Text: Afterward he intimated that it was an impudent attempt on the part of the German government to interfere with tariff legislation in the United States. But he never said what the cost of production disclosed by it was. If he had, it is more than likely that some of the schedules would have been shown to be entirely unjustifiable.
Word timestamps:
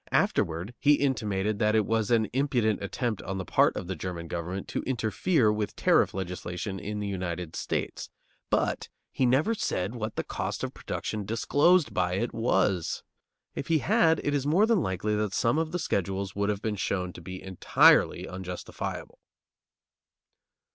Afterward 0.13 0.73
he 0.79 0.95
intimated 0.95 1.59
that 1.59 1.75
it 1.75 1.85
was 1.85 2.09
an 2.09 2.25
impudent 2.33 2.81
attempt 2.81 3.21
on 3.21 3.37
the 3.37 3.45
part 3.45 3.75
of 3.77 3.85
the 3.85 3.95
German 3.95 4.27
government 4.27 4.67
to 4.69 4.81
interfere 4.81 5.53
with 5.53 5.75
tariff 5.75 6.15
legislation 6.15 6.79
in 6.79 6.99
the 6.99 7.07
United 7.07 7.55
States. 7.55 8.09
But 8.49 8.89
he 9.11 9.27
never 9.27 9.53
said 9.53 9.93
what 9.93 10.15
the 10.15 10.23
cost 10.23 10.63
of 10.63 10.73
production 10.73 11.23
disclosed 11.23 11.93
by 11.93 12.13
it 12.15 12.33
was. 12.33 13.03
If 13.53 13.67
he 13.67 13.77
had, 13.77 14.19
it 14.23 14.33
is 14.33 14.47
more 14.47 14.65
than 14.65 14.81
likely 14.81 15.15
that 15.17 15.35
some 15.35 15.59
of 15.59 15.71
the 15.71 15.77
schedules 15.77 16.35
would 16.35 16.49
have 16.49 16.63
been 16.63 16.77
shown 16.77 17.13
to 17.13 17.21
be 17.21 17.39
entirely 17.39 18.27
unjustifiable. 18.27 19.19